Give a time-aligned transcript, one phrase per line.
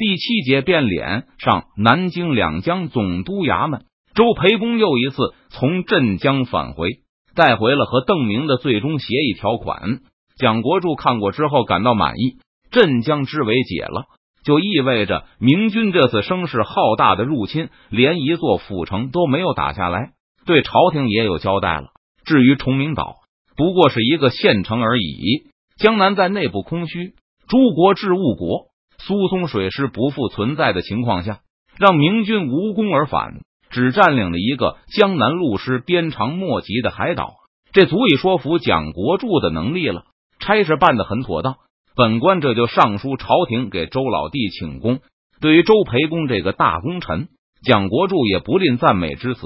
[0.00, 6.88] 第七节变脸上南京两江总督衙门，周培公又一次从镇江返回，
[7.34, 10.00] 带回了和邓明的最终协议条款。
[10.38, 12.38] 蒋国柱看过之后感到满意，
[12.70, 14.06] 镇江之围解了，
[14.42, 20.12] 就意味着明军这次声势浩大的入侵，连一座府城都没有打下来，
[20.46, 21.88] 对朝廷也有交代了。
[22.24, 23.16] 至于崇明岛，
[23.54, 25.50] 不过是一个县城而已。
[25.76, 27.12] 江南在内部空虚，
[27.46, 28.69] 诸国治误国。
[29.06, 31.40] 苏松水师不复存在的情况下，
[31.78, 37.34] 让明军无功而返，只占领了一个江南路师鞭长莫及的海岛，
[37.72, 40.04] 这足以说服蒋国柱的能力了。
[40.38, 41.56] 差事办得很妥当，
[41.94, 45.00] 本官这就上书朝廷，给周老弟请功。
[45.40, 47.28] 对于周培公这个大功臣，
[47.62, 49.40] 蒋国柱也不吝赞美之词。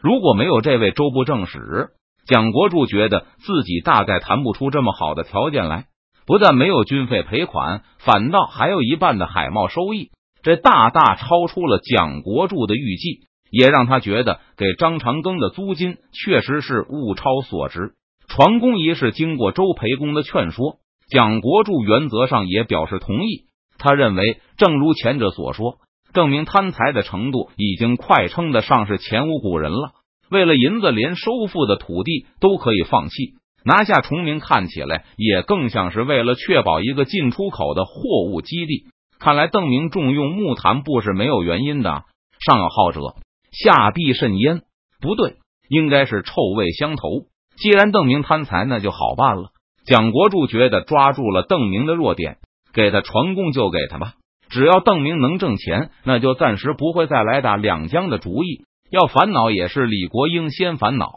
[0.00, 1.90] 如果没有这位周部正使，
[2.26, 5.86] 蒋国柱觉得自己大概谈不出这么好的条件来。
[6.32, 10.08] 不但没有军费赔款，反倒还有一半的海贸收益，
[10.42, 17.92] 这大大超出了蒋国柱的预计，也让他觉得给张长庚的租金确实是物超所值。
[18.28, 20.76] 船工一事经过周培公的劝说，
[21.10, 23.44] 蒋国柱原则上也表示同意。
[23.76, 25.80] 他认为，正如前者所说，
[26.14, 29.90] 证明贪财的程度已经快称得上是前无古人了。
[30.30, 33.34] 为了银子，连收复的土地都可以放弃。
[33.64, 37.92] 拿下崇明看起来也更像是为了确保一个进出口的货
[38.30, 38.86] 物基地。
[39.18, 42.04] 看来邓明重用木檀不是没有原因的。
[42.44, 43.14] 上有好者，
[43.52, 44.62] 下必甚焉。
[45.00, 45.36] 不对，
[45.68, 47.08] 应该是臭味相投。
[47.56, 49.50] 既然邓明贪财，那就好办了。
[49.84, 52.38] 蒋国柱觉得抓住了邓明的弱点，
[52.72, 54.14] 给他传功就给他吧。
[54.48, 58.64] 只要邓明能挣钱，那就暂时不会再来打两江的主意。
[58.90, 61.12] 要烦恼也是李国英先烦恼。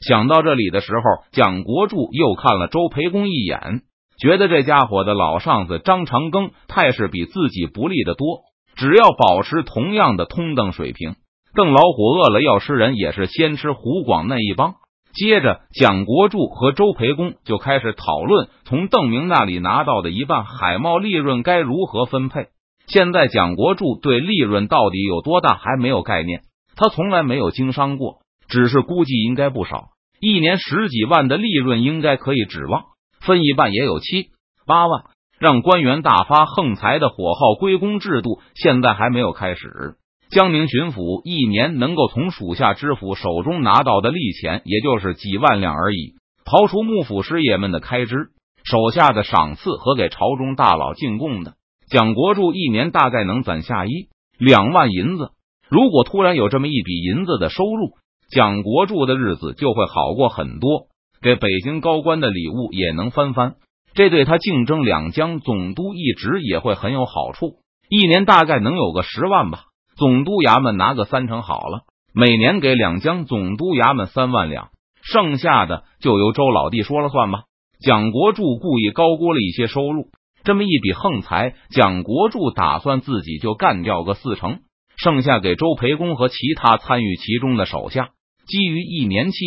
[0.00, 3.82] 想到这里的时候，蒋国柱又看了周培公一眼，
[4.18, 8.40] 觉得这家伙的老上司张长庚态势比自己不利的多。
[8.76, 11.16] 只要保持同样的通邓水平，
[11.54, 14.76] 邓老虎饿了要吃人，也是先吃湖广那一帮。
[15.12, 22.46] 接着，蒋国柱和周培公就开始讨论从邓明那里拿到的一半海贸利润该如何分配。
[22.86, 26.40] 现在，蒋国柱对利润到底有多大还没有概念，
[26.74, 28.20] 他从来没有经商过。
[28.50, 29.90] 只是估计应该不少，
[30.20, 32.84] 一年十几万的利润应该可以指望，
[33.20, 34.28] 分一半也有七
[34.66, 35.04] 八万。
[35.38, 39.94] 让官员大发横财的火耗归公制度现在还没有开始。
[40.28, 46.14] 江宁巡抚一年能够从属下知府手中拿到的利钱，也就是几万两而已。
[46.44, 48.16] 刨除幕府师爷们的开支、
[48.64, 51.54] 手下的赏赐和给朝中大佬进贡的，
[51.88, 55.30] 蒋国柱一年大概能攒下一两万银子。
[55.70, 57.94] 如果突然有这么一笔银子的收入，
[58.30, 60.86] 蒋国柱的日子就会好过很多，
[61.20, 63.56] 给北京高官的礼物也能翻番，
[63.92, 67.56] 这对他竞争两江总督一职也会很有好处。
[67.88, 69.64] 一年大概能有个十万吧，
[69.96, 71.80] 总督衙门拿个三成好了，
[72.14, 74.68] 每年给两江总督衙门三万两，
[75.02, 77.42] 剩下的就由周老弟说了算吧。
[77.80, 80.06] 蒋国柱故意高估了一些收入，
[80.44, 84.60] 这么一笔横财，蒋国柱打算自己就干掉个四成，
[84.96, 88.10] 剩下给周培公和其他参与其中的手下。
[88.50, 89.38] 基于一年期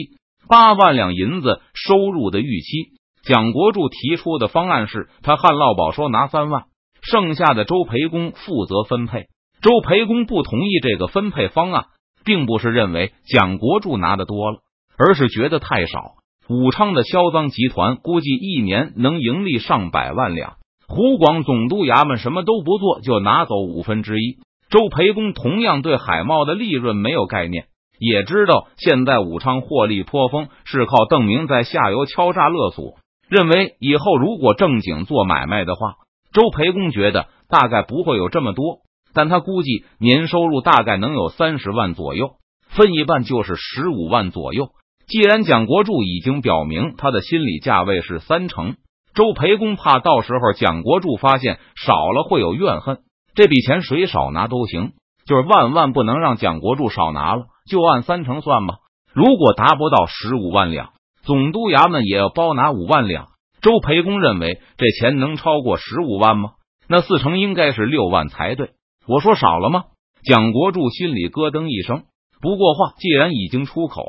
[0.48, 2.94] 八万两银子收入的预期，
[3.24, 6.64] 蒋国柱提出的方案是他汉涝宝说拿三万，
[7.02, 9.26] 剩下的周培公负责分配。
[9.62, 11.86] 周培公不同意这个分配方案，
[12.24, 14.60] 并不是认为蒋国柱拿的多了，
[14.98, 16.14] 而是觉得太少。
[16.50, 20.56] 武昌的销赃集团估计一年能盈利上百万两，
[20.88, 24.38] 湖广总督衙门什么都不做就拿走五分之一。
[24.70, 27.68] 周培公同样对海贸的利润没有概念。
[27.98, 32.96] 也知道现在武昌获利颇丰，是靠邓明在下游敲诈勒索。
[33.30, 35.96] 认为以后如果正经做买卖的话，
[36.34, 38.80] 周培公觉得大概不会有这么多，
[39.14, 42.32] 但他估计年收入大概能有三十万左右，
[42.70, 44.70] 分一半就是十五万左右。
[45.08, 48.76] 既然蒋国柱已经表明他的心理价位是三成，
[49.14, 53.00] 周培公怕到时候蒋国柱发现少了会有怨恨，
[53.36, 54.94] 这笔钱谁少拿都行，
[55.26, 57.46] 就是万万不能让蒋国柱少拿了。
[57.70, 58.80] 就按三成算吧，
[59.14, 60.92] 如果达不到十五万两，
[61.24, 63.30] 总督衙门也要包拿五万两。
[63.62, 66.52] 周培公认为这钱能超过十五万吗？
[66.88, 68.72] 那四成应该是六万才对。
[69.08, 69.86] 我说少了吗？
[70.24, 72.04] 蒋国柱心里咯噔一声。
[72.42, 74.04] 不过话既然已经出口，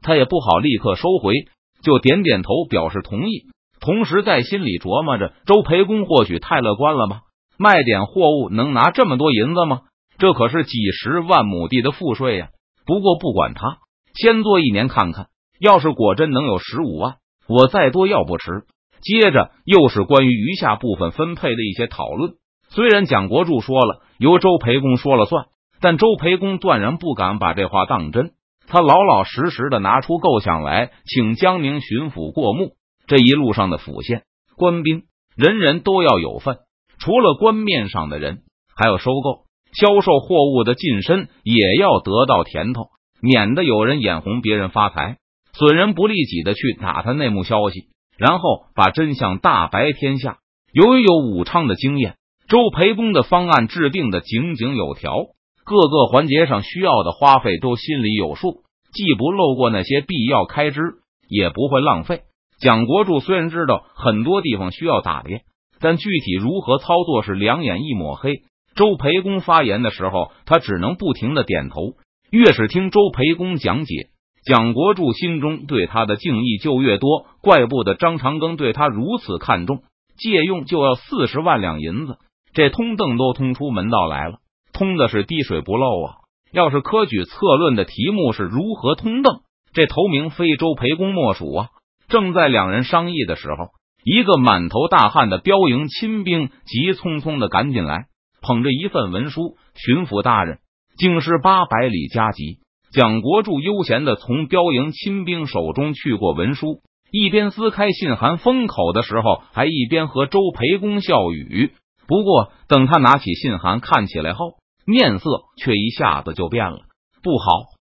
[0.00, 1.34] 他也不好立刻收回，
[1.82, 3.46] 就点点头表示同意，
[3.80, 7.22] 同时在心里琢磨着：周培公或许太乐观了吧？
[7.58, 9.80] 卖点货物能拿这么多银子吗？
[10.18, 12.50] 这可是几十万亩地的赋税呀！
[12.86, 13.78] 不过不管他，
[14.14, 15.28] 先做一年看看。
[15.60, 17.16] 要是果真能有十五万，
[17.46, 18.64] 我再多要不迟。
[19.02, 22.34] 接着又是关于余下部分分配的一些讨论。
[22.68, 25.46] 虽然蒋国柱说了由周培公说了算，
[25.80, 28.32] 但周培公断然不敢把这话当真。
[28.66, 32.76] 他老老实实的拿出构想来，请江宁巡抚过目。
[33.06, 34.22] 这一路上的府县
[34.56, 35.02] 官兵，
[35.34, 36.58] 人人都要有份。
[36.98, 38.42] 除了官面上的人，
[38.76, 42.88] 还有收购、销售货物的近身也要得到甜头，
[43.22, 45.18] 免得有人眼红别人发财，
[45.52, 47.88] 损人不利己的去打探内幕消息，
[48.18, 50.38] 然后把真相大白天下。
[50.72, 52.16] 由于有武昌的经验，
[52.48, 55.14] 周培公的方案制定的井井有条。
[55.62, 58.62] 各个环节上需要的花费都心里有数，
[58.92, 60.80] 既不漏过那些必要开支，
[61.28, 62.22] 也不会浪费。
[62.60, 65.42] 蒋国柱虽然知道很多地方需要打点，
[65.78, 68.42] 但具体如何操作是两眼一抹黑。
[68.74, 71.94] 周培公发言的时候，他只能不停的点头。
[72.30, 74.10] 越是听周培公讲解，
[74.44, 77.26] 蒋国柱心中对他的敬意就越多。
[77.42, 79.82] 怪不得张长庚对他如此看重，
[80.16, 82.18] 借用就要四十万两银子，
[82.52, 84.38] 这通邓都通出门道来了。
[84.72, 86.14] 通的是滴水不漏啊！
[86.52, 89.40] 要是科举策论的题目是如何通邓，
[89.72, 91.68] 这头名非周培公莫属啊！
[92.08, 93.68] 正在两人商议的时候，
[94.04, 98.06] 一个满头大汗的标营亲兵急匆匆的赶进来，
[98.40, 100.58] 捧着一份文书：“巡抚大人，
[100.96, 102.58] 京师八百里加急。”
[102.92, 106.80] 蒋国柱悠闲的从标营亲兵手中去过文书，
[107.12, 111.72] 一边撕开信函封口的时候，还一边和周培公笑语。
[112.08, 114.54] 不过，等他拿起信函看起来后，
[114.84, 116.78] 面色却一下子就变了，
[117.22, 117.46] 不好！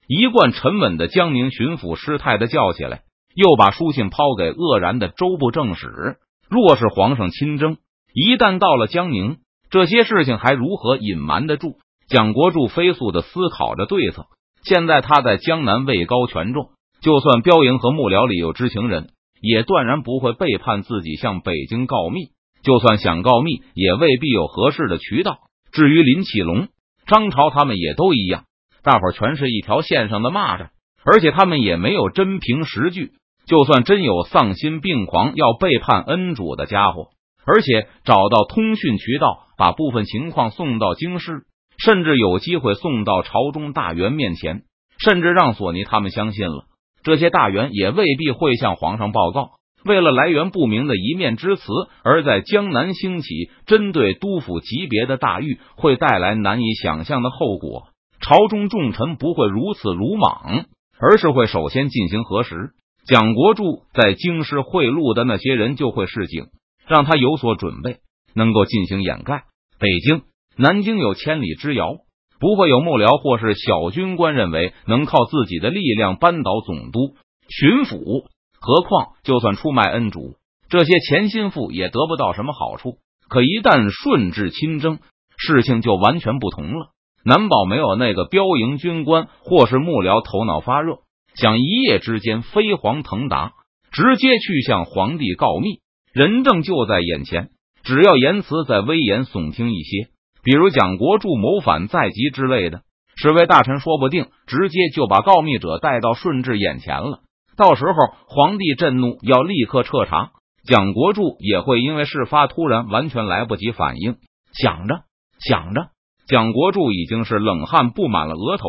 [0.09, 3.03] 一贯沉稳的江宁巡抚失态的叫起来，
[3.35, 6.17] 又把书信抛给愕然的周部正使。
[6.49, 7.77] 若是皇上亲征，
[8.15, 9.37] 一旦到了江宁，
[9.77, 11.77] 这些事情还如何隐瞒得住？
[12.09, 14.25] 蒋国柱飞速的思考着对策。
[14.63, 16.71] 现在他在江南位高权重，
[17.03, 19.11] 就算标营和幕僚里有知情人，
[19.43, 22.29] 也断然不会背叛自己向北京告密。
[22.63, 25.41] 就算想告密，也未必有合适的渠道。
[25.73, 26.69] 至于林启龙。
[27.07, 28.45] 张朝他们也都一样，
[28.83, 30.69] 大伙全是一条线上的蚂蚱，
[31.05, 33.11] 而且他们也没有真凭实据。
[33.47, 37.11] 就算真有丧心病狂要背叛恩主的家伙，
[37.45, 41.43] 而且找到通讯渠道，把部分情况送到京师，
[41.79, 44.63] 甚至有机会送到朝中大员面前，
[44.99, 46.65] 甚至让索尼他们相信了，
[47.03, 49.51] 这些大员也未必会向皇上报告。
[49.85, 51.73] 为了来源不明的一面之词，
[52.03, 57.89] 而在江南兴起针对督府级别的大狱，会带来难以想象的后果。
[58.21, 60.65] 朝中重臣不会如此鲁莽，
[60.99, 62.71] 而是会首先进行核实。
[63.07, 66.47] 蒋国柱在京师贿赂的那些人就会示警，
[66.89, 67.99] 让他有所准备，
[68.37, 69.45] 能够进行掩盖。
[69.81, 70.23] 北京、
[70.57, 71.97] 南京有千里之遥，
[72.39, 77.17] 不会有幕僚或是小军官认为能靠自己的力量扳倒总督、
[77.49, 78.27] 巡抚。
[78.61, 80.37] 何况，就算出卖恩主，
[80.69, 82.99] 这些前心腹也得不到什么好处。
[83.29, 84.99] 可一旦顺治亲征，
[85.37, 86.91] 事情就完全不同了。
[87.25, 90.99] 难保没有那个标营军官或是幕僚头脑发热，
[91.35, 93.53] 想一夜之间飞黄腾达，
[93.93, 95.81] 直接去向皇帝告密。
[96.13, 97.51] 人证就在眼前，
[97.87, 100.09] 只要言辞再威严耸听一些，
[100.43, 102.83] 比如蒋国柱谋反在即之类的，
[103.15, 107.21] 侍卫大臣说不定直接就把告密者带到顺治眼前了。
[107.57, 107.93] 到时候
[108.27, 110.33] 皇帝震怒，要立刻彻查，
[110.67, 114.17] 蒋国柱也会因为事发突然，完全来不及反应。
[114.53, 115.03] 想着
[115.39, 115.91] 想着，
[116.27, 118.65] 蒋国柱已经是冷汗布满了额头。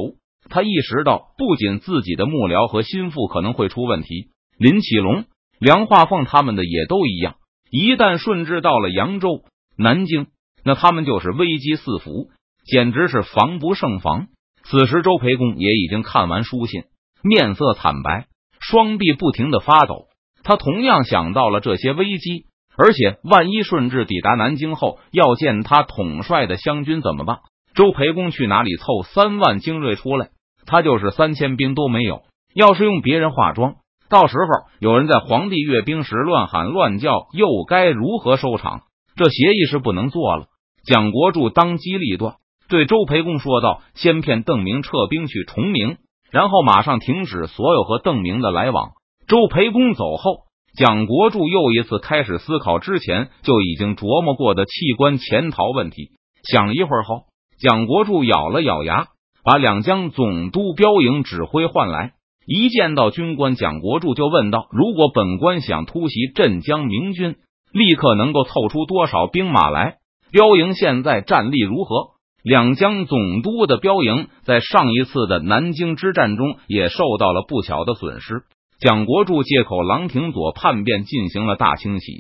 [0.48, 4.28] 他意识到，不仅自己的幕僚和心腹可能会出问题，
[4.60, 5.26] 林启龙、
[5.60, 7.38] 梁化凤他们的也都一样。
[7.70, 9.44] 一旦顺治到了扬州、
[9.78, 10.28] 南京，
[10.64, 12.30] 那他们就是危机四伏，
[12.66, 14.28] 简直是防不胜防。
[14.64, 16.84] 此时，周培公也已经看完书信，
[17.22, 18.28] 面色惨白。
[18.60, 20.08] 双臂不停的发抖，
[20.44, 27.40] 他同样想到了这些危机，而且万一顺治抵达南京后要见他统帅的湘军怎么办？
[27.76, 30.30] 周培公去哪里凑三万精锐出来？
[30.66, 32.24] 他就是三千兵都没有。
[32.54, 33.76] 要是用别人化妆，
[34.10, 38.82] 到时候有人在皇帝阅兵时乱喊乱叫，又该如何收场？
[39.16, 40.46] 这协议是不能做了。
[40.86, 42.36] 蒋国柱当机立断，
[42.70, 45.98] 对周培公说道：“先骗邓明撤兵去崇明。”
[46.32, 48.92] 然后马上停止所有和邓明的来往。
[49.28, 50.44] 周培公走后，
[50.78, 56.12] 蒋国柱又一次开始思考之前就已经琢磨过的弃官潜逃问题。
[56.44, 57.24] 想了一会儿后，
[57.60, 59.08] 蒋国柱咬了咬牙，
[59.44, 62.14] 把两江总督标营指挥换来。
[62.48, 67.36] 一见到军官，蒋国柱就问道：“如果本官想突袭镇江明军，
[67.74, 69.98] 立刻能够凑出多少兵马来？
[70.32, 72.12] 标营现在战力如何？”
[72.44, 78.44] 两江总督的标营在上一次的南京之战中也受到了不小的损失。
[78.80, 82.13] 蒋国柱借口郎廷佐叛变进行了大清洗，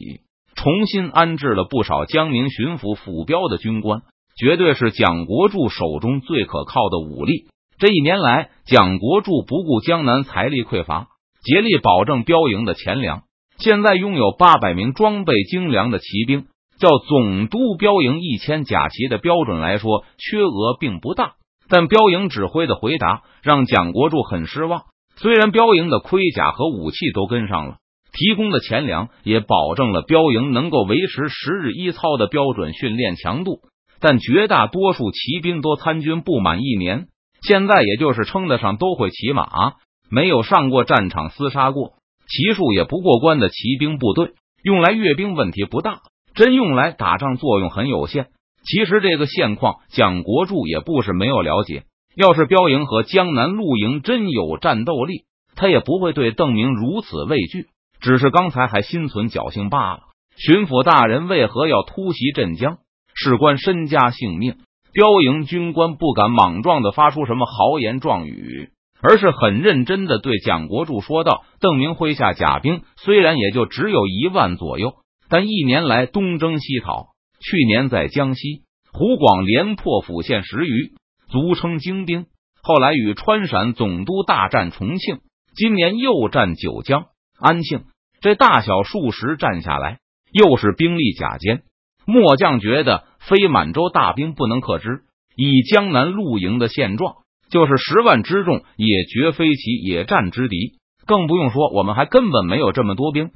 [0.55, 4.01] 重新安置了不少江宁巡抚府标的军官，
[4.37, 7.45] 绝对是蒋国柱手中最可靠的武力。
[7.79, 11.09] 这一年来，蒋国柱不顾江南财力匮乏，
[11.43, 13.21] 竭力保证标营的钱粮。
[13.59, 16.47] 现在拥有八百名装备精良的骑兵，
[16.79, 21.33] 叫总督标营一千甲骑的标准来说，缺额并不大。
[21.69, 24.85] 但标营指挥的回答让蒋国柱很失望。
[25.15, 27.77] 虽然标营的盔甲和武器都跟上了，
[28.11, 33.59] 提供的钱粮也保证了标营能够维持十日一操的标准训练强度，
[33.99, 37.09] 但绝大多数骑兵都参军不满一年。
[37.41, 39.73] 现在也就是称得上都会骑马，
[40.09, 41.93] 没有上过战场厮杀过，
[42.27, 44.31] 骑术也不过关的骑兵部队，
[44.63, 46.01] 用来阅兵问题不大，
[46.33, 48.27] 真用来打仗作用很有限。
[48.63, 51.83] 其实这个现况，蒋国柱也不是没有了解。
[52.15, 55.25] 要是标营和江南陆营真有战斗力，
[55.55, 57.67] 他也不会对邓明如此畏惧，
[58.01, 59.99] 只是刚才还心存侥幸罢了。
[60.35, 62.79] 巡抚大人为何要突袭镇江？
[63.13, 64.57] 事关身家性命。
[64.97, 74.95] 标营军官不敢莽撞的发出什么豪言壮语，而是很认真的对蒋国柱说道：“邓明麾下甲兵虽然也就只有一万左右，
[75.29, 80.93] 但一年来东征西讨，去年在江西湖广连破府县十余，
[81.29, 82.25] 足称精兵。
[82.63, 85.19] 后来与川陕总督大战重庆，
[85.55, 87.05] 今年又战九江、
[87.39, 87.83] 安庆，
[88.19, 89.99] 这大小数十战下来，
[90.31, 91.61] 又是兵力甲坚。
[92.07, 95.01] 末将觉得。”非满洲大兵不能克之，
[95.35, 97.15] 以江南露营的现状，
[97.49, 100.79] 就是十万之众也绝非其野战之敌。
[101.05, 103.31] 更不用说，我们还根本没有这么多兵。